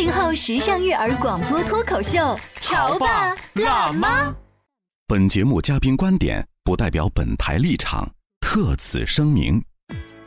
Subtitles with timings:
[0.00, 4.34] 八零后时尚育儿广播脱口秀，潮爸辣妈。
[5.06, 9.62] 本节目嘉宾观点不代表本台立场，特此声明。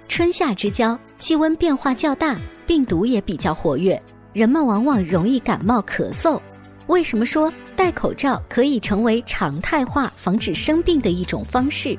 [0.07, 3.99] 春夏之交，气温变化较大，病毒也比较活跃，
[4.31, 6.39] 人们往往容易感冒咳嗽。
[6.85, 11.97] 为什么说戴口罩可以成为常态化防止生病的一种方式？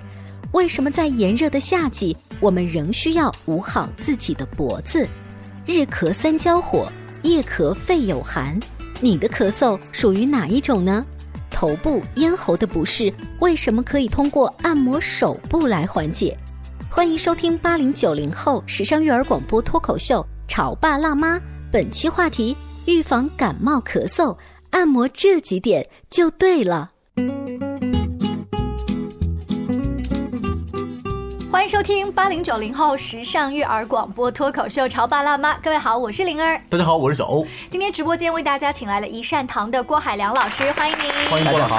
[0.53, 5.09] 为什么在炎热的夏季，我们仍需要捂好自己的脖子？
[5.66, 6.88] 日咳三焦火。
[7.25, 8.61] 夜咳肺有寒，
[9.00, 11.03] 你的咳嗽属于哪一种呢？
[11.50, 16.36] 头部、咽喉的不适为什么可以通过按摩手部来缓解？
[16.91, 21.39] 欢迎收听八零九零后时尚育儿广播脱口秀《潮爸辣妈》，
[21.72, 24.36] 本期话题：预防感冒咳嗽，
[24.69, 26.91] 按摩这几点就对了。
[31.64, 36.60] 欢迎收听八零九零后时尚育儿广播脱口秀《潮爸辣妈》，各位好，我是灵儿。
[36.68, 37.46] 大家好，我是小欧。
[37.70, 41.10] 今天直播间为大家请来了一善堂的郭海良老师，欢迎您。
[41.30, 41.74] 欢迎郭老师。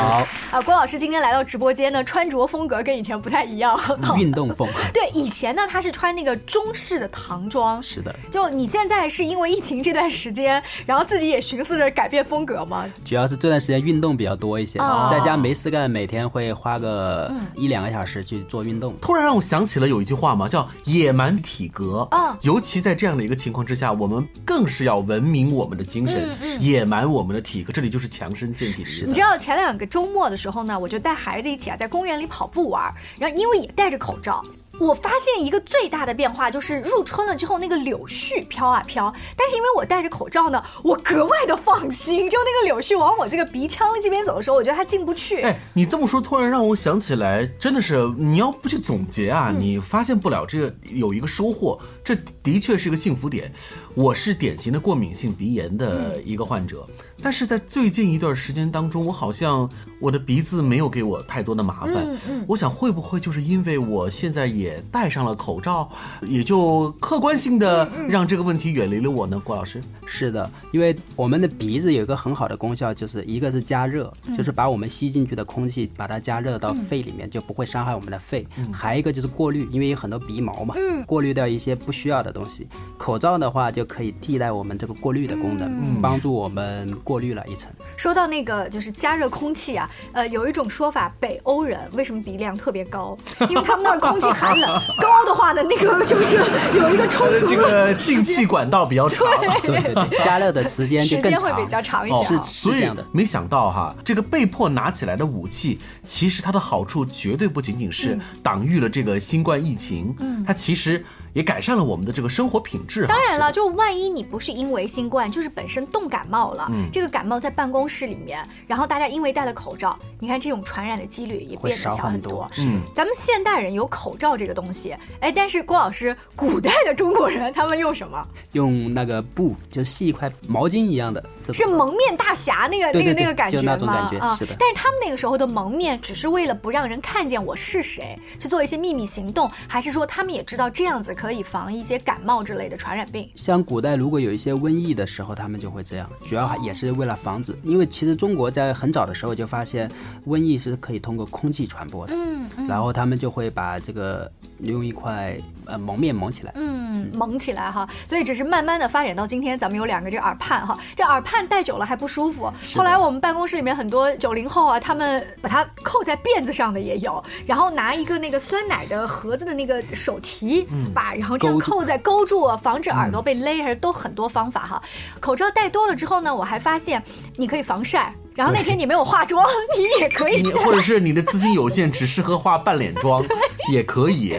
[0.50, 3.80] 啊，郭老师今天来到直播间呢，穿着风格跟以前不太一样，
[4.17, 4.67] 运动风。
[4.91, 7.81] 对，以前呢他是穿那个中式的唐装。
[7.83, 8.11] 是的。
[8.31, 12.88] 就你现在是因为疫情这段时间，然后自己也寻思着改变风格吗？
[13.06, 14.79] 主要是这段时间运动比较多一些，
[15.12, 18.95] 在家没事干，每天会花个一两个小时去做运动。
[19.00, 20.47] 突然让我想起了有一句话嘛。
[20.47, 27.74] 叫野蛮体格啊，尤其在这样的一个情况之下，我们更是要文明我们的精神，野蛮我们的体格。
[27.74, 29.06] 这里就是强身健体的意思。
[29.06, 34.44] 你知道前两个周末的时候呢，我就带孩子一起啊，在公园里跑步玩，然后因为也戴着口罩。
[34.80, 42.30] 我发现一个最大的变化就是入春了之后，那个柳絮飘啊飘，但是因为我戴着口罩呢，我格外的放心。
[42.30, 45.41] 就那个柳絮往我这个鼻腔这边走的时候，我觉得它进不去。
[45.41, 51.80] 哎，你这么说，突然让我想起来，真的是你要不去总结啊，你发现不了这个有一个收获。
[52.03, 53.52] 这的确是个幸福点。
[53.96, 56.86] 我是典型的过敏性鼻炎的一个患者，
[57.22, 59.68] 但是在最近一段时间当中，我好像
[60.00, 61.96] 我的鼻子没有给我太多的麻烦。
[61.96, 65.90] 嗯嗯，我想会不会就是因为我现在也戴上了口罩，
[66.22, 69.42] 也就客观性的让这个问题远离了我呢？
[69.44, 78.46] 郭老师，是的，因为我们的鼻子有一个很好的功效，就是一个是加热，就是把我们吸进去的空气把它加热到肺里面，就不会伤害我们的肺。
[78.72, 80.75] 还一个就是过滤，因为有很多鼻毛嘛，
[81.08, 82.68] 过滤掉一些不需要的东西。
[82.98, 83.84] 口罩的话就。
[83.88, 87.72] 可以替代我们这个过滤的功能，帮助我们过滤了一层。
[87.96, 93.18] 说到那个就是加热空气啊，呃，有一种说法，北欧人为什么鼻梁特别高？
[93.48, 96.36] 因为他们那儿空气寒冷， 高的话呢，那个就是
[96.76, 99.26] 有一个充足的这个进气管道比较长，
[99.62, 102.36] 对对对，加热的时间就更长，时间会比较长一些。
[102.44, 111.06] 是这样的，没想到哈，这个被迫拿起来的武器，其实它的好处绝对不仅仅是挡御了这个新冠疫情，嗯，它其实。
[111.35, 113.06] 也改善了我们的这个生活品质。
[113.07, 122.50] 当然了，就万一你不是因为新冠，就是本身冻感冒了，这个感冒在办公室里面，然后大家因为戴了口罩，你看这种传染的几率也变得小很多。
[122.59, 128.25] 嗯，咱们现代人有口罩这个东西，哎，但是郭老师，古代的中国人他们用什么？
[128.53, 131.22] 用那个布，就细一块毛巾一样的。
[131.53, 133.78] 是蒙面大侠那个那个那个感觉吗？
[134.19, 134.56] 啊，是的。
[134.59, 143.30] 但是他们那个时候的蒙面，只是为了不让人看见我是谁，去做一些秘密行动，还是说他们也知道这样子可以防一些感冒之类的传染病？
[143.36, 147.57] 像古代如果有一些瘟疫的时候，他们就会这样，主要也是为了防止。
[147.63, 149.89] 因为其实中国在很早的时候就发现
[150.27, 157.88] 瘟疫是可以通过空气传播的，嗯，然后他们就会把这个用一块呃蒙面蒙起来，嗯，蒙起来哈。
[158.07, 161.45] 所以只是慢慢的发展到今天，咱们有两个这耳畔哈，这耳畔。
[161.47, 162.51] 戴久了还不舒服。
[162.75, 174.81] 后来我们办公室里面很多九零后啊，他们把它扣在辫子上的也有，然后拿一个那个酸奶的盒子的那个手提，把然后这样扣在勾住，防止耳朵被勒，还是都很多方法哈。
[175.19, 177.03] 口罩戴多了之后呢，我还发现
[177.35, 178.13] 你可以防晒。
[178.36, 179.44] 然后那天你没有化妆，
[179.78, 180.42] 你也可以。
[180.42, 183.24] 你或者是你的资金有限，只适合化半脸妆，
[183.72, 184.38] 也可以。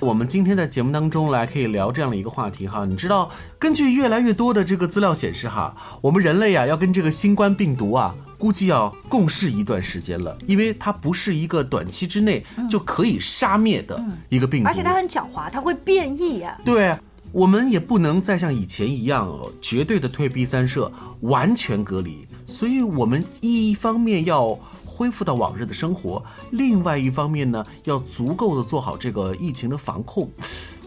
[0.00, 13.98] 我们今天在节目当中来可以聊这样的一个话题哈，你知道，根据越来越多的这个资料显示哈，我们人类啊要跟这个新冠病毒啊，估计要共事一段时间了，因为它不是一个短期之内就可以杀灭的
[14.28, 16.94] 一个病毒，而且它很狡猾，它会变异呀、对，
[17.32, 20.92] 我们也不能再像以前一样哦绝对的退避三舍，
[21.22, 22.28] 完全隔离。
[22.48, 30.28] 所以，我们一方面要恢复到往日的生活，另外一方面呢，要足够的做好这个疫情的防控。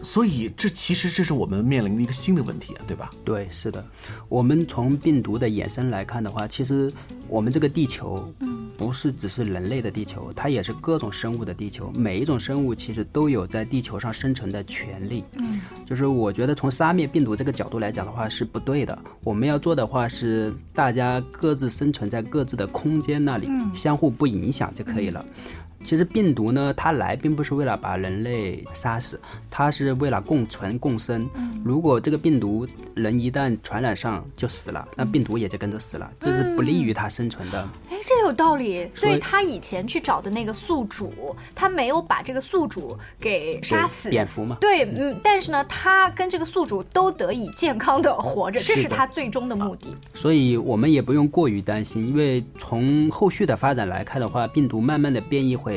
[0.02, 3.10] 所以，这其实这是我们面临的一个新的问题啊，对吧？
[3.24, 3.84] 对，是的。
[4.28, 6.92] 我们从病毒的衍生来看的话，其实
[7.28, 8.28] 我们这个地球，
[8.76, 11.90] 不是只是人类的地球，它也是各种生物的地球。
[11.94, 15.22] 每一种生物其实都有在地球上生存的权利。
[15.38, 18.98] 嗯，就是我觉得从杀灭病毒这个角度来讲的话是不对的。
[19.22, 25.24] 我们要做的话是大家各自生存在各自的空间那里，相互不影响就可以了。
[25.82, 29.20] 其实病毒呢，它来并不是为了把人类杀死，
[29.50, 31.28] 它是为了共存共生。
[31.64, 37.68] 如果这个病毒人一旦传染上就死了，那病毒也就跟着死了，这是不利于它生存的。
[37.90, 38.88] 哎，这有道理。
[38.94, 44.10] 所以他以前去找的那个宿主，他没有把这个宿主给杀死。
[44.10, 49.96] 蝙蝠嘛，对，嗯，但是呢，他跟这个宿主都得以健康的活着，这是他最终的目的。
[50.14, 55.71] 所以我们也不用过于担心，因为从后续的发展来看的话，病毒慢慢的变异会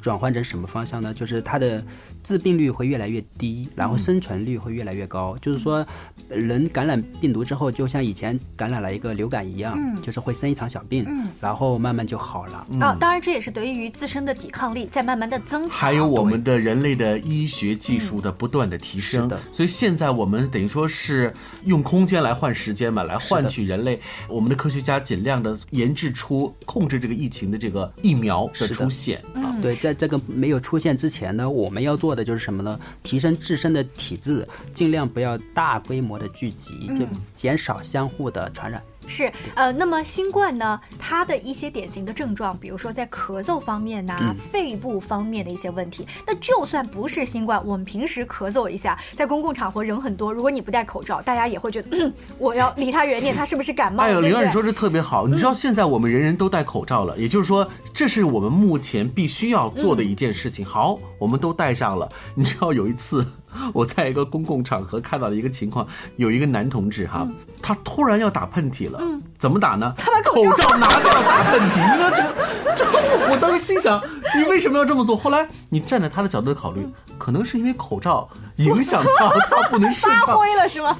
[0.00, 1.12] 转换成什么方向呢？
[1.14, 1.84] 就是它的
[2.22, 5.36] 致病率会越来越低，然后生存率会越来越高。
[5.40, 5.86] 就是说，
[6.28, 12.66] 人感染病毒之后，就像以前感染了一个流感一样，就是会生一场小病，嗯然后慢慢就好了。
[12.80, 15.78] 啊，当然这也是得益于自身的抵抗力在慢慢的增强。
[15.78, 21.32] 还有我们的人类的医学技术的不断的提升，是的所以现在我们等于说是
[21.64, 24.00] 用空间来换时间嘛，来换取人类。
[24.28, 29.56] 我们的科学家尽量的研制出控制这个疫情的这个疫苗的出现啊。
[29.60, 32.78] 对，在这个没有出现之前呢，我们要做的就是什么呢？
[33.02, 38.82] 提升自身的体质，尽量不要大规模的聚集，就减少相互的传染。
[39.06, 54.04] 是，呃，那么新冠呢，它的一些典型的症状，比如说在咳嗽方面呐、嗯肺部方面的一些问题，那就算不是新冠，我们平时咳嗽一下，在公共场合人很多，如果你不戴口罩，大家也会觉得，嗯、 我要离他远点，他是不是感冒？
[54.04, 55.26] 哎呦，对不对刘老师说这特别好。
[55.26, 60.64] 你知道现在我们人人都戴口罩了，也就是说，这是我们目前必须要做的一件事情。
[60.64, 62.08] 好，我们都戴上了。
[62.34, 63.26] 你知道有一次
[63.72, 65.86] 我在一个公共场合看到了一个情况，
[66.16, 67.28] 有一个男同志哈，
[67.66, 69.00] 他突然要打喷嚏了，
[69.38, 69.90] 怎么打呢？
[69.96, 71.80] 他把口罩罩拿掉打喷嚏。
[71.80, 72.22] 你知道这
[72.76, 72.84] 这，
[73.30, 73.98] 我当时心想，
[74.36, 75.16] 你为什么要这么做？
[75.16, 80.38] 后来你站在他的角度考虑，可能是因为口罩影响到他不能顺发畅。
[80.38, 80.94] 挥了是吗？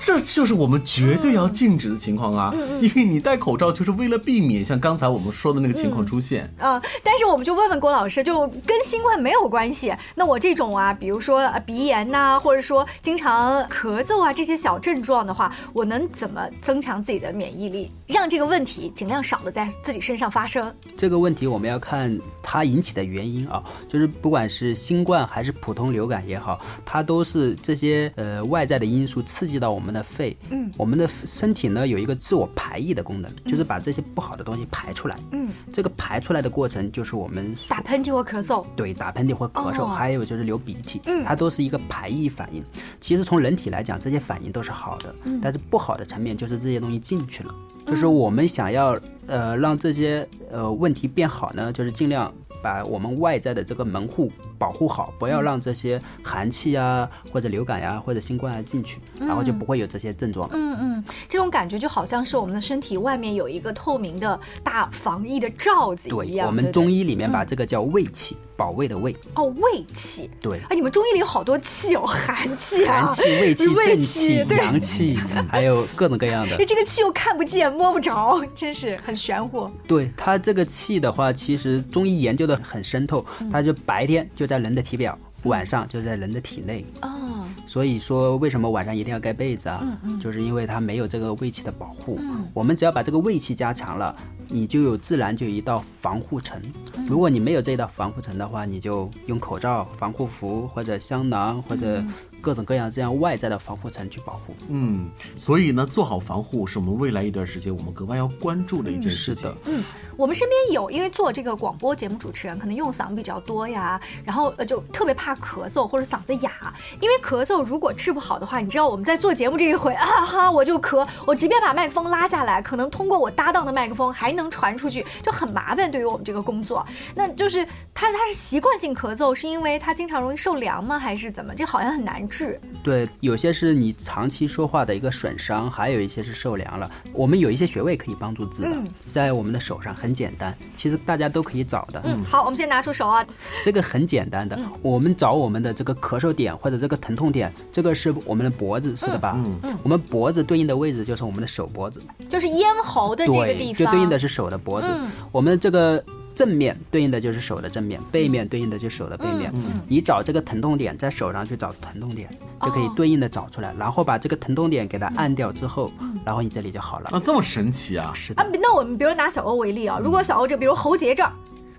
[0.00, 2.50] 这就是我们绝对要禁止的情况啊！
[2.52, 6.52] 嗯因为你戴口罩就是为了避免像刚才我们说的那个情况出现。
[6.58, 9.94] 嗯，但是我们就问问郭老师，就跟新冠没有关系。
[10.16, 20.72] 那我这种啊，比如说呃鼻炎呐、或者说经常咳嗽啊这些小症状的话，我能怎么增强自己的免疫力，让这个问题尽量少的在自己身上发生？
[20.96, 39.86] 这个问题我们要看它引起的原因啊，就是不管是新冠还是普通流感也好，它都是这些呃外在的因素刺激到我们的肺，嗯，我们的身体呢有一个自我排异的功能，就是把这些不好的东西排出来，嗯，这个排出来的过程就是我们打喷嚏或咳嗽，对，打喷嚏或咳嗽，哦。
[39.86, 41.24] 还有就是流鼻涕，嗯。
[41.24, 42.62] 它都是一个排异反应。
[43.00, 45.40] 其实从人体来讲，这些反应都是好的，嗯。
[45.42, 47.52] 但是不好的层面就是这些东西进去了。
[47.84, 60.48] 就是我们想要呃让这些呃问题变好呢，就是尽量把我们外在的这个门户保护好，不要让这些寒气啊或者流感呀、或者新冠啊进去，然后就不会有这些症状。
[60.52, 66.46] 嗯嗯，这种感觉就好像是我们的身体外面有一个透明的大防疫的罩子一对，样。
[66.46, 69.14] 我们对不对中医里面把这个叫卫气，保卫的卫。
[69.34, 74.56] 哦胃气，对啊，你们中医里有好多气哦，寒气啊，寒气、 胃气、胃正气、对。
[74.58, 76.56] 阳气，还有各种各样的。
[76.64, 79.70] 这个气又看不见摸不着，真是很玄乎。
[79.86, 86.84] 对它这个气的话，其实中医研究的很深透，它就白天就在人的体表，晚上就在人的体内。
[87.02, 89.98] 哦，所以说，为什么晚上一定要盖被子啊？
[90.20, 92.18] 就是因为它没有这个胃气的保护。
[92.52, 94.14] 我们只要把这个胃气加强了，
[94.48, 96.60] 你就有自然就有一道防护层。
[97.06, 102.02] 如果你没有这一道防护层的话，你就用口罩、防护服或者香囊或者
[102.44, 104.54] 各种各样这样外在的防护层去保护。
[104.68, 105.08] 嗯，
[105.38, 109.50] 所以呢，做好防护是我们未来一段时间我们格外要关注的一件事情。
[109.64, 109.82] 嗯
[110.16, 116.72] 我们身边有，因为做这个广播节目主持人，可能用嗓比较多呀，然后呃就特别怕咳嗽或者嗓子哑。
[117.00, 126.86] 因为咳嗽如果治不好的话，你知道我们在做节目这一回啊哈，我就咳，我即便把麦克风拉下来，可能通过我搭档的麦克风还能传出去，就很麻烦对于我们这个工作。
[127.12, 130.96] 那就是他他是习惯性咳嗽，是因为他经常容易受凉吗？
[130.96, 131.52] 还是怎么？
[131.56, 132.60] 这好像很难治。
[132.82, 136.90] 对，有些是你长期说话的一个损伤，还有一些是受凉了。
[137.12, 142.02] 我们有一些穴位可以帮助治的，嗯在我们的手上很简单，其实大家都可以找的。
[142.04, 143.24] 嗯，好，我们先拿出手啊，
[143.62, 149.34] 这个很简单的，我们找我们的这个咳嗽点或者这个疼痛点，这个是我们的脖子，是的吧？
[149.62, 154.88] 嗯，我们脖子对应的位置就是我们的手脖子，就是咽喉的这个地对，方，就对应的是手的脖子。
[154.90, 156.02] 嗯我们这个
[156.34, 159.52] 正面对应的就是手的正面，背面对应的就是手的背面。
[159.88, 162.28] 你找这个疼痛点，在手上去找疼痛点，
[162.60, 165.90] 就可以对应的找出来，然后把这个疼痛点给它按掉之后，
[166.24, 167.10] 然后你这里就好了。
[167.10, 168.12] 啊，这么神奇啊！
[168.14, 171.32] 是的啊，，那我们比如拿小欧为例啊，如果小欧这比如喉结这儿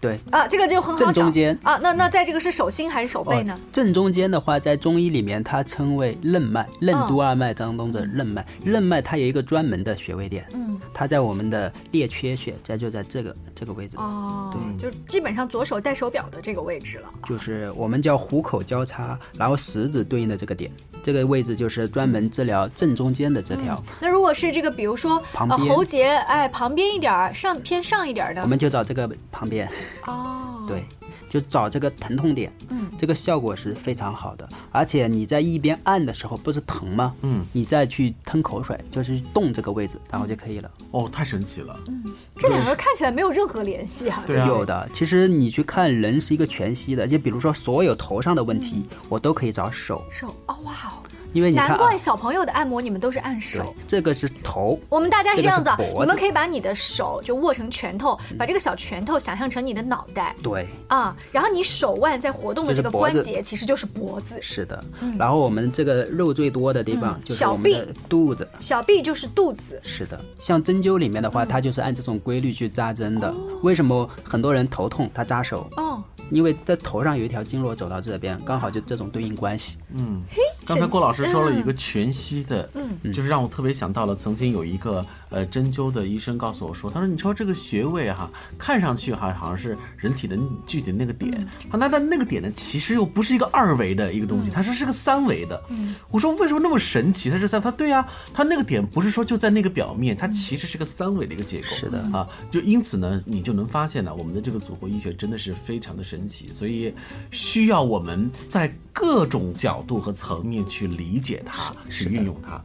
[0.05, 0.19] 对。
[0.31, 1.57] 啊，这个就很好找正中间。
[1.63, 3.53] 啊，那那在这个是手心还是手背呢？
[3.53, 3.59] 哦？
[3.71, 8.45] 正中间的话，在中医里面它称为任脉，任督二脉当中的任脉。
[8.63, 14.77] 任脉它有一个专门的穴位点，嗯，它在我们的列缺穴，在就在这个这个位置，哦，对。
[14.77, 17.09] 就基本上左手戴手表的这个位置了。
[17.25, 20.71] 就是我们叫虎口交叉，然后食指对应的这个点，
[21.01, 25.75] 这个位置就是专门治疗正中间的这条，那如果是这个，比如说呃旁边。
[25.75, 28.41] 喉结，哎旁边一点儿，上偏上一点儿的。
[28.41, 29.67] 我，们就找这个旁边，
[30.05, 30.85] 哦，对，
[31.29, 37.13] 就找这个疼痛点，嗯，这个效果是非常好的，而且你在一边按的时候不是疼吗？
[37.21, 40.69] 嗯，你再去吞口水，就是动这个位置，然后就可以了。
[40.91, 41.79] 哦，太神奇了。
[41.87, 42.03] 嗯
[42.37, 44.21] 这两个看起来没有任何联系啊。
[44.27, 50.91] 对啊有的，其实你去看人是一个全息的，就比如说所有头上的问题，我都可以找手，手哦哇哦，
[51.35, 64.81] 因为你看、啊，难怪小朋友的按摩你们都是按手。，这个是头，我们大家是这样子你们可以把你的手就握成拳头，把这个小拳头想象成你的脑袋对，啊，然后你手腕在活动的这个关节其实就是脖子，是的。
[65.19, 68.47] 然后我们这个肉最多的地方嗯就是我们的肚子。
[68.61, 69.77] 小臂就是肚子。
[69.83, 73.35] 是的，像针灸里面的话，它就是按这种规律去扎针的。
[73.61, 75.69] 为什么很多人头痛，他扎手？
[75.75, 79.77] 哦，因为在头上有一条经络走到这边，刚好就这种对应关系。
[79.93, 80.23] 嗯
[80.65, 95.61] 刚才郭老师说了一个全息的，嗯就是让我特别想到了曾经有一个呃针灸的医生告诉我说，他说你说这个穴位哈、看上去哈好像是人体的具体的那个点，嗯他那但那个点呢其实又不是一个二维的一个东西，他说是个三维的。
[95.69, 97.29] 嗯我说为什么那么神奇？
[97.29, 101.67] 他是三，他对呀、他那个点不是说就在那个表面，嗯它其实是个三维的一个结构。
[101.67, 106.93] 是的啊，就因此呢，你就能发现呢，我们的这个祖国医学真的是非常的神奇，所以
[107.31, 112.63] 需要我们在各种角度和层面去理解它，去运用它。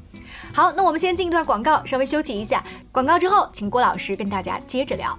[0.53, 2.63] 好，那我们先进一段广告，稍微休息一下。
[2.93, 5.17] 广告之后，请郭老师跟大家接着聊。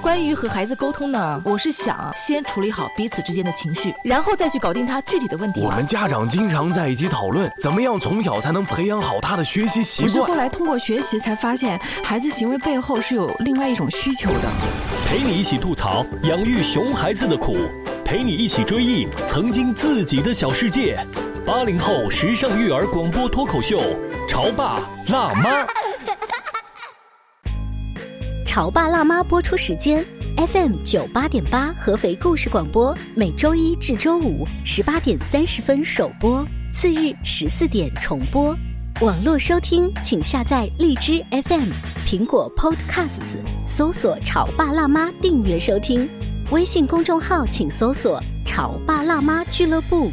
[0.00, 5.60] 关于和孩子沟通呢，我是想先处理好彼此之间的情绪，然后再去搞定他具体的问题。
[5.60, 10.34] 我们家长经常在一起讨论，怎么样从小才能培养好他的学习习惯我是后。
[10.36, 14.48] 来通过学习才发现，孩子行为背后是有另外一种需求的。
[15.08, 17.56] 陪你一起吐槽养育熊孩子的苦，
[18.04, 21.04] 陪你一起追忆曾经自己的小世界。
[21.44, 23.82] 八零后时尚育儿广播脱口秀，
[24.28, 25.66] 潮爸辣妈。
[28.46, 30.04] 潮爸辣妈播出时间
[30.36, 38.56] ：FM 九八点八合肥故事广播，每周一至周五十八点三十分首播，次日十四点重播。
[39.00, 41.70] 网络收听，请下载荔枝 FM、
[42.06, 46.08] 苹果 Podcasts，搜索“潮爸辣妈”订阅收听。
[46.52, 50.12] 微信公众号请搜索“潮爸辣妈俱乐部”。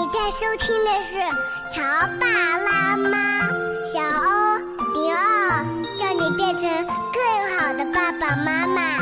[0.00, 1.18] 你在收听的是
[1.74, 1.82] 《潮
[2.18, 2.26] 爸
[2.56, 3.46] 拉妈》，
[3.84, 4.56] 小欧
[4.94, 5.62] 零二，
[5.94, 6.70] 叫你变成
[7.12, 8.98] 更好的爸爸妈妈。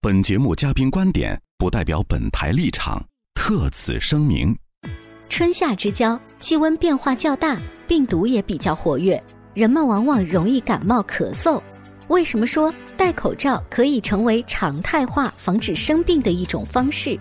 [0.00, 4.56] 本节目嘉宾观点不代表本台立场，特此声明。
[5.28, 7.56] 春夏之交，气温变化较大，
[7.88, 9.20] 病毒也比较活跃，
[9.52, 11.60] 人们往往容易感冒咳嗽。
[12.06, 17.18] 为什么说戴口罩可以成为常态化防止生病的一种方式？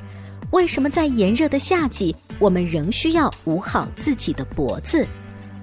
[0.52, 5.06] 为什么在炎热的夏季，我们仍需要捂好自己的脖子？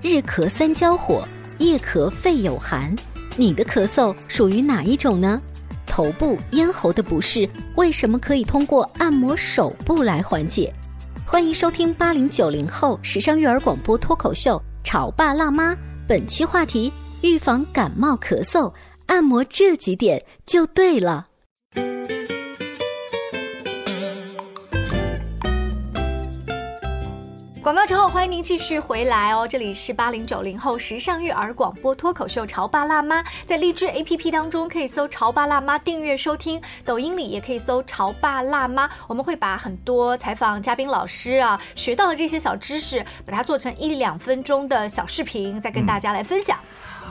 [0.03, 1.27] 日咳三焦火，
[1.59, 2.95] 夜咳肺有寒，
[3.35, 5.41] 你的咳嗽属于哪一种呢？
[5.87, 10.71] 头部、咽喉的不适，为什么可以通过按摩手部来缓解？
[11.25, 15.73] 欢迎收听八零九零后时尚育儿广播脱口秀《潮爸辣妈》，
[16.07, 18.71] 本期话题：预防感冒咳嗽，
[19.07, 21.27] 按摩这几点就对了。
[27.65, 29.49] 广告之后，欢迎您继续回来哦。
[29.49, 38.87] 这里是八零九零后时尚育儿广播脱口秀《潮爸辣妈》，在荔枝 APP 当中可以搜“潮爸辣妈”订阅收听，抖音里也可以搜“潮爸辣妈”。
[39.09, 46.59] 我们会把很多采访嘉宾、老师啊学到的这些小知识，把它做成一两分钟的小视频，再跟大家来分享。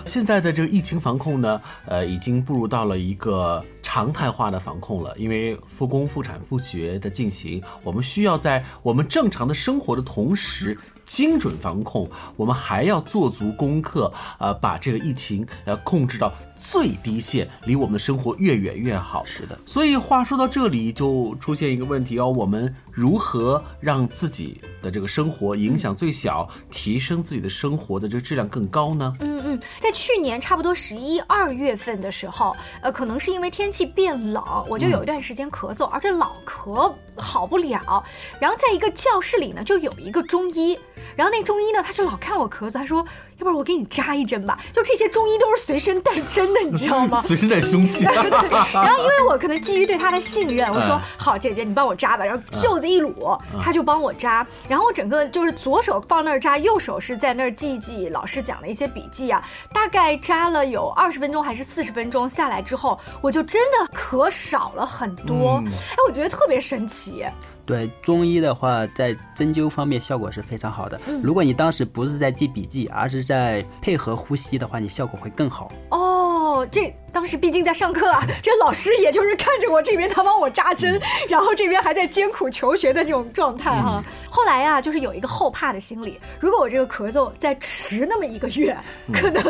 [0.05, 5.15] 现在的这个疫情防控呢，呃，已经步入到了一个常态化的防控了。
[5.19, 10.75] 因为复工、复产、复学的进行，我们需要在我们正常的生活的同时。
[11.05, 16.33] 精准防控，我们还要做足功课，呃，把这个疫情呃控制到
[16.63, 19.21] 最低线，离我们的生活越远越好。
[19.25, 29.13] 是的，所以话说到这里，就出现一个问题哦，我们如何让自己的这个生活影响最小，提升自己的生活的这个质量更高呢？
[29.19, 38.01] 嗯嗯，在去年差不多十一二月份的时候，呃，可能是因为天气变冷，我就有一段时间咳嗽，而且老咳好不了。
[38.39, 40.79] 然后在一个教室里呢，就有一个中医。
[41.15, 43.05] 然后那中医呢，他就老看我咳嗽，他说
[43.43, 47.19] ：“要不然我给你扎一针吧。”就这些中医都是随身带针的，你知道吗？
[47.27, 48.05] 随身带凶器。
[48.05, 48.49] 对 对。
[48.49, 54.45] 然后 因为我可能基于对他的信任，我说：“好，姐姐，你帮我扎吧。”然后袖子一撸，他就帮我扎。
[54.69, 59.43] 然后我整个就是左手放那儿扎，右手是在那儿记一记老师讲的一些笔记啊。
[59.73, 65.61] 大概扎了有二十分钟还是四十分钟下来之后，我就真的可少了很多。
[65.65, 67.25] 哎，我觉得特别神奇。
[67.65, 70.99] 对中医的话，在针灸方面效果是非常好的。
[71.23, 75.71] 如果你当时不是在记笔记，而是在配合呼吸的话，你效果会更好。
[75.89, 84.03] 哦，这当时毕竟在上课啊， 这老师也就是看着我这边，他帮我扎针，然后这边还在艰苦求学的这种状态哈。
[84.29, 88.75] 后来呀，就是有一个后怕的心理，如果我这个咳嗽再迟那么一个月，
[89.13, 89.41] 可能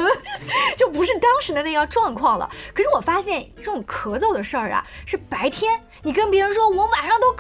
[0.77, 2.49] 就不是当时的那样状况了。
[2.73, 5.79] 可是我发现这种咳嗽的事儿啊，是白天。
[6.05, 7.31] 你跟别人说，我晚上都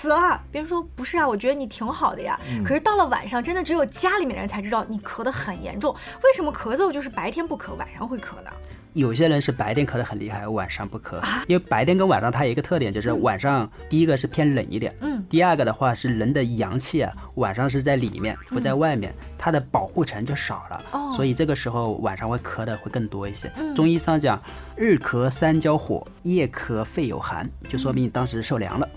[0.00, 0.42] 死啊！
[0.50, 2.40] 别人说不是啊，我觉得你挺好的呀。
[2.64, 5.94] 可是到了晚上，真的只有家里面的人才知道你咳得很严重。
[6.24, 8.50] 为什么咳嗽就是白天不咳，晚上会咳呢？
[8.94, 11.20] 有些人是白天咳得很厉害，晚上不咳。
[11.46, 23.52] 因为白天跟晚上它有一个特点，就是晚上第一个是偏冷一点，嗯，第二个的话是人的阳气啊，晚上是在里面，不在外面，它的保护层就少了，哦，所以这个时候晚上会咳的会更多一些。
[23.76, 24.40] 中医上讲，
[24.76, 28.88] 日咳三焦火，夜咳肺有寒，就说明你当时受凉了。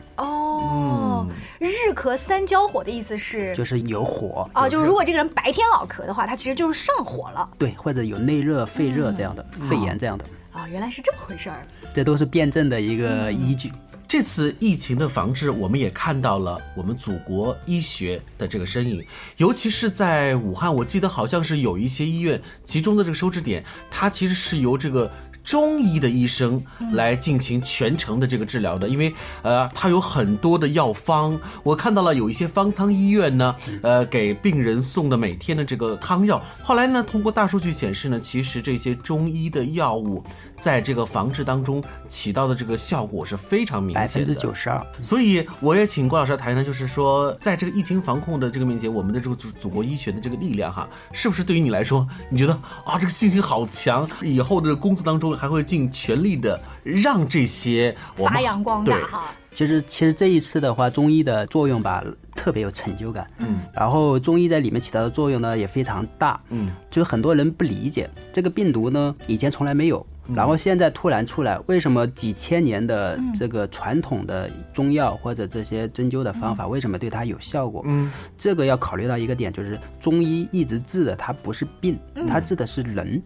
[0.63, 1.27] 哦，
[1.60, 7.47] 日咳三焦火的意思是，就是有火啊，就是如果这个人白天老咳的话，他其实就是上火了。
[7.60, 10.26] 对，或者有内热、肺热这样的，肺炎这样的。
[10.52, 11.65] 啊，原来是这么回事儿。
[11.93, 13.71] 这都是辩证的一个依据。
[14.08, 19.06] 这次疫情的防治，我们也看到了我们祖国医学的这个身影，
[19.38, 25.12] 尤其是在武汉，我记得好像是有一些医院集中的这个收治点，它其实是由这个。
[25.43, 36.41] 中医的医生来进行全程的这个治疗的，因为呃，他有很多的药方，我看到了有一些方舱医院呢，呃，给病人送的每天的这个汤药。
[36.62, 40.23] 后来呢，通过大数据显示呢，其实这些中医的药物
[40.58, 44.82] 在这个防治当中起到的这个效果是非常明显的，百分之九十二。
[45.01, 52.53] 所以我也请郭老师谈谈，就是说，在这个疫情防控的这个面前，我们的这个祖祖国医学的这个力量哈，是不是对于你来说，你觉得
[52.86, 55.33] 啊，这个信心好强，以后的工作当中。
[55.36, 59.24] 还会尽全力的让这些发扬光大哈。
[59.52, 62.04] 其实，其实这一次的话，中医的作用吧，
[62.36, 63.28] 特别有成就感。
[63.38, 66.39] 嗯，然后中医在里面起到的作用呢，也非常大。
[66.50, 70.06] 嗯，就是很多人不理解这个病毒呢，以前从来没有。
[70.34, 77.84] 然后现在突然出来，为什么几千年的这个传统的中药或者这些针灸的方法，为什么对它有效果？
[77.86, 83.22] 嗯，这个要考虑到一个点，就是中医一直治的它不是病，它治的是人，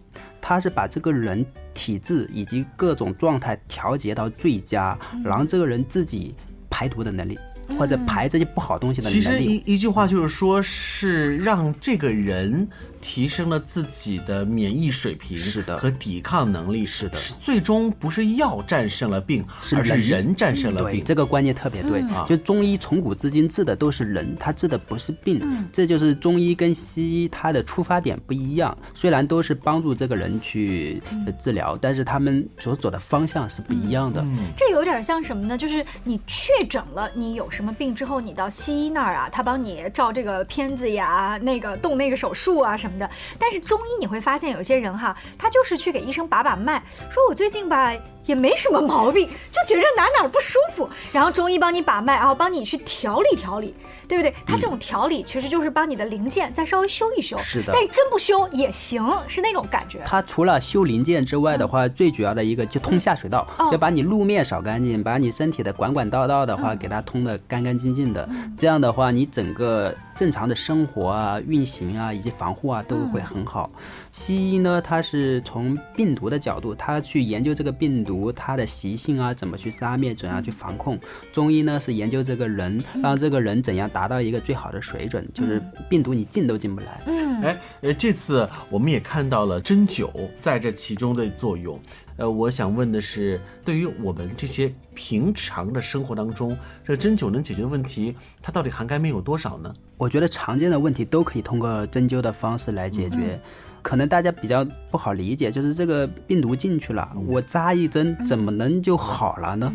[0.48, 6.34] 它是把这个人体质以及各种状态调节到最佳，然后这个人自己
[6.70, 7.38] 排毒的能力。
[7.76, 9.20] 或者排这些不好东西的能力。
[9.20, 12.66] 其实一一句话就是说，是让这个人
[13.08, 17.18] 提升了自己的免疫水平，是的，和抵抗能力，是的。
[17.40, 19.42] 最终不是药战胜了病，
[19.74, 21.02] 而是人战胜了病。
[21.02, 22.04] 这个观念特别对。
[22.28, 25.40] 就中医从古至今治的都是人，他治的不是病。
[25.42, 28.76] 嗯这就是中医跟西医它的出发点不一样。
[28.92, 31.02] 虽然都是帮助这个人去
[31.38, 34.22] 治疗，但是他们所走的方向是不一样的。
[34.54, 35.56] 这有点像什么呢？
[35.56, 37.48] 就是你确诊了，你有。
[37.50, 42.97] 什么病之后，你到西医那儿啊，他帮你照这个片子呀，那个动那个手术啊什么
[43.38, 47.92] 但是中医你会发现，有些人哈，他就是去给医生把把脉，说我最近吧
[48.28, 53.74] 也没什么毛病，就觉着哪哪不舒服， 然后中医帮你把脉，然后帮你去调理调理。
[54.08, 54.34] 对不对？
[54.46, 57.74] 它这种调理其实就是帮你的零件再稍微修一修，是的。
[57.74, 60.00] 但真不修也行，是那种感觉。
[60.02, 68.26] 它除了修零件之外的话，最主要的一个就通下水道，要把你路面扫干净，把你身体的管管道道的话给它通的干干净净的。
[68.56, 73.68] 这样的话，你整个正常的生活啊、运行啊以及防护啊都会很好。
[74.10, 80.98] 西医呢，它是从病毒的角度，它去研究这个病毒它的习性啊，怎么去杀灭、怎样去防控。
[81.32, 87.02] 中医呢是研究这个人，让这个人怎样达到一个最好的水准，就是病毒你进都进不来。
[87.06, 91.78] 嗯，哎，呃，这次我们也看到了针灸在这其中的作用。
[92.16, 99.72] 呃，我想问的是，对于我们这些平常的生活当中，这针灸能解决的问题，它到底涵盖面有多少呢？
[99.96, 103.40] 我觉得常见的问题都可以通过针灸的方式来解决。
[103.88, 109.72] 可能大家比较不好理解，就是这个病毒进去了，我扎一针怎么能就好了呢？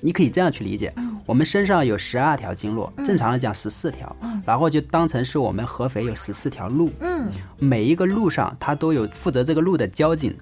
[0.00, 0.92] 你可以这样去理解，
[1.26, 4.14] 我们身上有十二条经络，正常来讲十四条，
[4.46, 10.34] 然后就当成是我们合肥有十四条路，嗯，每一个路上它都有负责这个路的交警，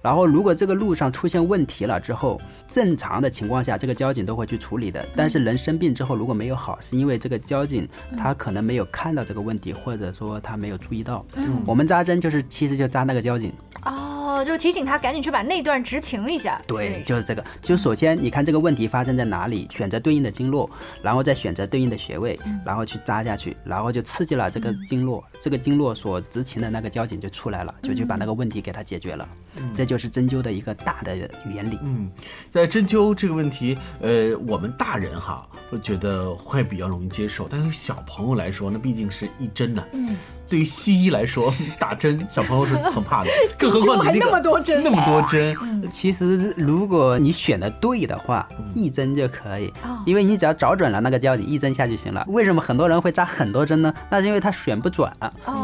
[0.00, 11.62] 然后如果这个路上出现问题了之后，正常的情况下这个交警都会去处理的，但是人生病之后如果没有好，是因为这个交警他可能没有看到这个问题，或者说他没有注意到，嗯。
[11.66, 13.52] 我们扎针就是其实就扎那个交警，
[13.84, 16.60] 哦，就是提醒他赶紧去把那段执勤一下。
[16.66, 17.44] 对，就是这个。
[17.60, 20.70] 就首先你看这个问题发生在哪里，选择对应的经络，
[21.02, 29.28] 然后再选择对应的穴位，然后去扎下去，然后就刺激了这个经络，这个经络所执勤的那个交警就出来了，就去把那个问题给他解决了。
[29.74, 31.78] 这就是针灸的一个大的原理。
[31.82, 32.10] 嗯，
[32.50, 40.16] 在针灸这个问题，呃，我们大人哈，我觉得会比较容易接受，但对于小朋友来说，那毕竟是一针呐、嗯，
[40.48, 45.54] 对于西医来说，打针小朋友是很怕的， 更何况你那个么多针那么多针，
[45.90, 49.68] 其实如果你选的对的话，一针就可以。
[49.84, 52.24] 哦，因为你只要找准了那个交警，一针下就行了。
[52.28, 53.92] 为什么很多人会扎很多针呢？
[54.10, 55.10] 那是因为他选不准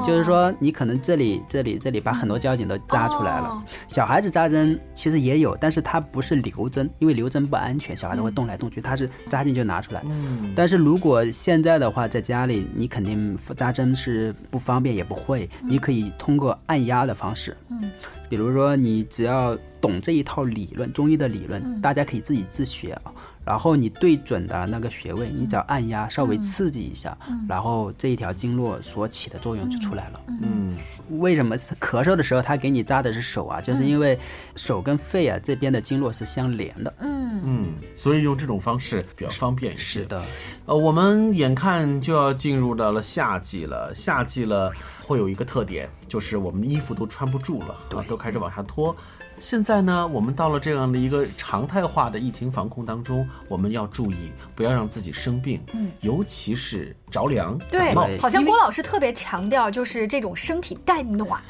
[0.04, 3.48] 就是说，你可能这里、这里、这里把很多交警都扎出来了。
[3.48, 3.62] 哦。
[3.88, 10.02] 小孩子扎针其实也有，但是它不是留针，因为留针不安全，小孩子会动来动去，它是扎进就拿出来。
[10.04, 10.52] 嗯。
[10.54, 17.57] 但是如果现在的话，在家里你肯定扎针是不方便也不会，你可以通过按压的方式。
[17.70, 17.90] 嗯，
[18.29, 23.12] 比如说你只要懂这一套理论，中医的理论，大家可以自己自学啊。
[23.49, 27.17] 然后你对准的那个穴位，你只要按压，稍微刺激一下，
[27.49, 30.21] 然后这一条经络所起的作用就出来了。
[30.43, 30.77] 嗯，
[31.19, 33.59] 为什么是咳嗽的时候他给你扎的是手啊？
[33.59, 34.19] 就是因为
[34.55, 36.93] 手跟肺啊这边的经络是相连的。
[37.01, 39.83] 嗯嗯，所以用这种方式比较方便一些。
[39.83, 40.23] 是的，
[40.67, 44.71] 呃，我们眼看就要进入到了夏季了，夏季了
[45.03, 48.95] 会有一个特点，就是我们的衣服都穿不住了，啊，都开始往下脱。
[49.40, 61.40] 现在呢，我们到了这样的一个常态化的疫情防控当中，我们要注意不要让自己生病，嗯，尤其是着凉、对感冒。，好像郭老师特别强调，就是这种身体带暖。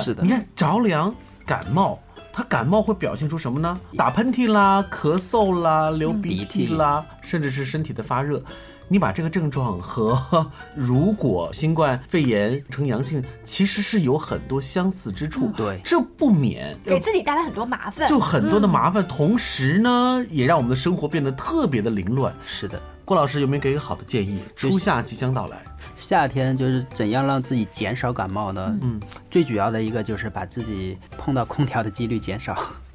[0.00, 1.14] 是的你看着凉、
[1.46, 1.98] 感冒，
[2.32, 3.78] 它感冒会表现出什么呢？
[3.96, 8.42] 打喷嚏啦、咳嗽啦、流鼻涕啦，甚至是身体的发热。
[8.94, 15.50] 你把这个症状和 如果新冠肺炎呈阳性，其实是有很多相似之处。
[15.56, 22.32] 对这不免给自己带来很多麻烦，就很多的嗯麻烦，同时呢，也让我们的生活变得特别的凌乱。
[22.46, 24.38] 是的，郭老师有没有给一个好的建议？
[24.54, 25.60] 初夏即将到来，
[25.96, 28.78] 夏天就是怎样让自己减少感冒呢？
[28.82, 32.56] 嗯，最主要的一个就是把自己碰到空调的几率减少。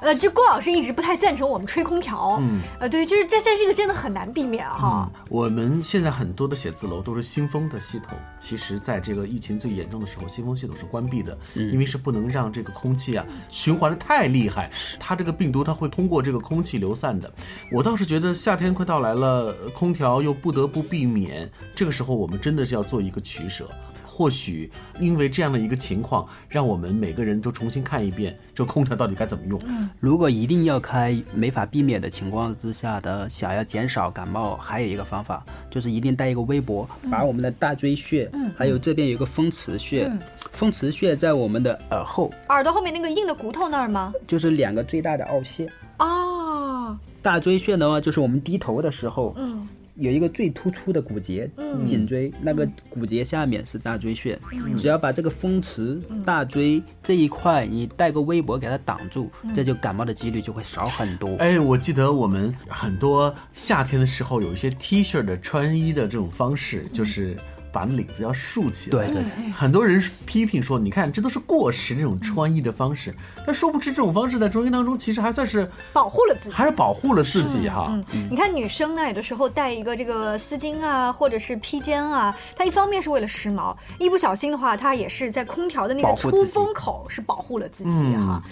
[0.00, 5.10] 呃，就郭老师一直不太赞成我们吹空调，嗯，呃，对，就是这这这个真的很难避免哈。
[5.28, 17.32] 我们现在很多的写字楼都是新风的系统，其实在这个疫情最严重的时候，新风系统是关闭的，因为是不能让这个空气啊循环的太厉害，它这个病毒它会通过这个空气流散的。
[17.70, 23.68] 我倒是觉得夏天快到来了，空调又不得不避免，这个时候我们真的是要做一个取舍。
[24.04, 29.60] 或许因为这样的一个情况，让我们每个人都重新看一遍这空调到底该怎么用。
[30.00, 40.18] 如果一定要开，没法避免的情况之下的，想要减少感冒，还有一个方法就是一定带一个微博，把我们的大椎穴，嗯还有这边有一个风池穴，嗯
[40.50, 44.12] 风池穴在我们的耳后，耳朵后面那个硬的骨头那儿吗？
[44.26, 45.70] 就是两个最大的凹陷。
[46.00, 49.68] 哦，大椎穴的话，就是我们低头的时候，嗯，
[49.98, 51.84] 有一个最突出的骨节，嗯。
[51.84, 54.76] 颈椎那个骨节下面是大椎穴，嗯。
[54.76, 59.52] 只要把这个风池、大椎这一块，你带个围脖给它挡住，嗯。
[59.54, 61.36] 这就感冒的几率就会少很多。
[61.36, 67.36] 哎，我记得我们很多夏天的时候有一些 T 恤的穿衣的这种方式，就是
[67.72, 69.06] 把领子要竖起来。
[69.06, 73.14] 对对对很多人批评说，你看这都是过时这种穿衣的方式。
[73.46, 77.86] 但殊不知这种方式在中医当中其实还算是保护了自己，还是保护了自己哈。
[78.12, 88.42] 嗯，你看女生呢，有的时候戴一个这个丝巾啊，或者是披肩啊，它一方面是为了时髦，一不小心的话，它也是在空调的那个出风口是保护了自己哈。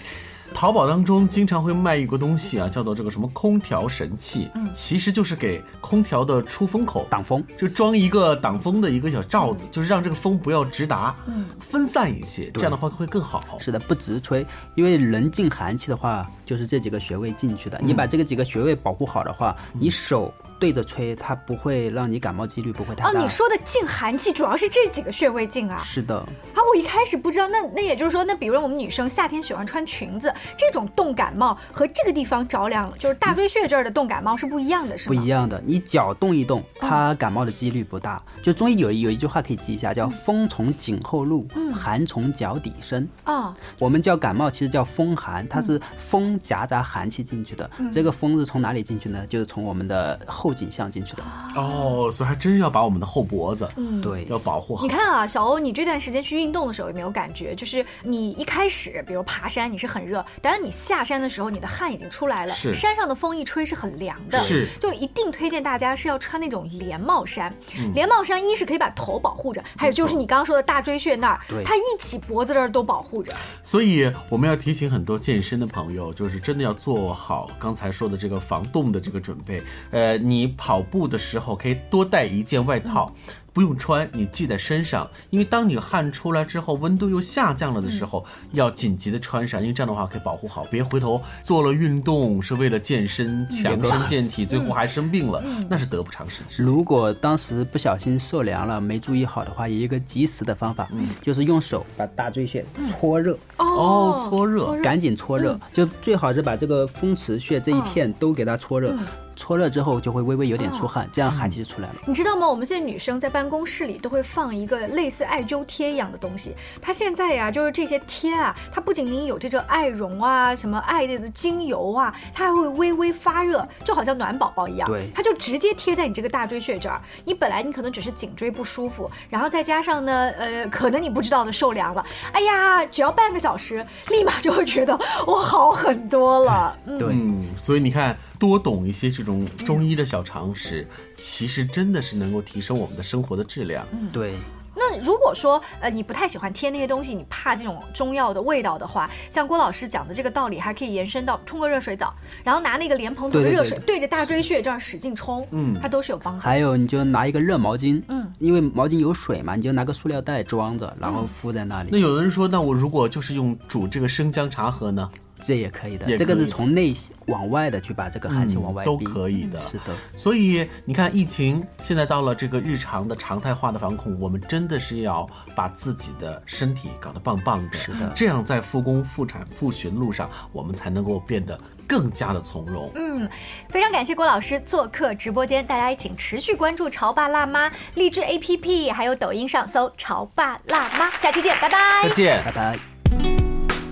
[0.53, 4.69] 淘宝当中经常会卖一个东西啊，叫做这个什么空调神器，嗯。
[4.73, 11.45] 其实就是给空调的出风口挡风，就装一个挡风的一个小罩子，就是让这个风不要直达，嗯。
[11.59, 13.41] 分散一些，这样的话会更好。
[13.59, 17.77] 是的，不直吹，因为人进寒气的话，就是这几个穴位进去的。
[17.79, 23.19] 嗯你把这个几个穴位保护好的话，你手对着吹，它不会让你感冒几率不会太哦，大。
[23.19, 25.79] 你说的进寒气主要是这几个穴位进啊？
[25.83, 35.15] 是的，啊，我一开始不知道，那那也就是说，那比如我们女生夏天喜欢穿裙子，这种冻感冒和这个地方着凉，就是大椎穴这儿的冻感冒是不一样的，是吗？
[35.15, 35.61] 不一样的。
[35.65, 38.21] 你脚动一动，它感冒的几率不大。
[38.41, 43.07] 就中医有有一句话可以记一下，叫“风从颈后入，寒从脚底生”。
[43.23, 47.69] 啊，我们叫感冒，其实叫风寒，它是风夹杂寒气进去的。
[47.79, 49.25] 嗯这个风是从哪里进去呢？
[49.27, 51.23] 就是从我们的后颈项进去的。
[51.55, 54.83] 哦，所以还真是要把我们的后脖子，嗯对，要保护好。
[54.83, 57.55] 你看啊，小欧，你这段时间去运动的时候有没有感觉？
[57.55, 67.53] 就是你一开始，比如爬山，你是很热，但是你下山的时候，你的汗已经出来了，是山上的风一吹是很凉的，是就一定推荐大家是要穿那种连帽衫。
[67.77, 73.33] 嗯连帽衫一是可以把头保护着，还有就是你刚刚说的大椎穴那儿对，它一起脖子这儿都保护着。
[73.63, 79.63] 所以我们要提醒很多健身的朋友，就是真的要做好刚才说的这个防冻的这个准备。
[79.89, 83.11] 呃，你跑步的时候可以多带一件外套。
[83.53, 96.43] 不用穿，你系在身上，因为当你汗出来之后，温度又下降了的时候，要紧急的穿上，因为这样的话可以保护好，别回头做了运动是为了健身、强身健体，最后还生病了，那是得不偿失。
[96.61, 101.09] 如果当时不小心受凉了，没注意好的话，有一个及时的方法，嗯。
[101.19, 103.35] 就是用手把大椎穴搓热。
[103.57, 104.65] 哦搓热。
[104.65, 104.83] 搓热。
[104.83, 108.95] 赶紧搓热，就最好是把这个风池穴这一片都给它搓热。
[109.37, 111.95] 嗯搓热之后就会微微有点出汗，这样寒气就出来了。
[112.05, 112.49] 你知道吗？
[112.49, 116.55] 我们现在女生在办公室里都会放一个类似艾灸贴一样的东西。
[116.81, 124.89] 它现在呀，就是这些贴啊，它不仅仅有这个艾绒啊、什么艾的精油啊，它还会微微发热，就好像暖宝宝一样。
[124.89, 126.99] 对它就直接贴在你这个大椎穴这儿。
[127.23, 134.97] 你本来你可能只是颈椎不舒服，然后再加上呢，呃，可能你不知道的受凉了，哎呀，只要半个小时，立马就会觉得
[135.27, 136.75] 我好很多了。
[136.85, 143.85] 嗯，对，嗯，所以你看，多懂一些这种中医的小常识，其实真的是能够提升我们的生活的质量。
[144.11, 144.35] 对。
[144.79, 156.45] 那如果说呃你不太喜欢贴那些东西，你怕这种中药的味道的话，像郭老师讲的这个道理，还可以延伸到冲个热水澡，然后拿那个莲蓬头的热水对着大椎穴这样使劲冲，嗯它都是有帮助。
[156.45, 161.89] 还有，你就拿一个热毛巾，嗯，因为毛巾有水嘛，你就拿个塑料袋装着，然后敷在那里。
[161.91, 165.09] 那有的人说，那我如果就是用煮这个生姜茶喝呢？
[165.41, 166.93] 这也可以的，也这个是从内
[167.27, 169.59] 往外的去把这个寒气往外逼、都可以的。
[169.59, 182.91] 是的，所以你看，疫情现在到了这个日常的常态化的防控，我们真的是要把自己的身体搞得棒棒的，是的这样在复工复产复寻路上，我们才能够变得更加的从容。
[182.95, 183.29] 嗯，
[183.69, 191.77] 非常感谢郭老师做客直播间，大家也请持续关注潮爸辣妈励志 APP，还有抖音上搜潮爸辣妈，下期见，拜拜。
[192.03, 192.96] 再见，拜拜。